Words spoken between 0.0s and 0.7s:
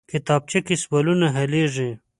کتابچه